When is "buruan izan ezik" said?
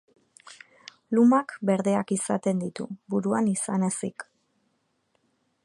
3.15-4.27